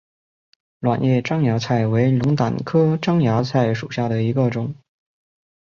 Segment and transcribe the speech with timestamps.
[0.79, 4.73] 卵叶獐牙菜为龙胆科獐牙菜属下的一个种。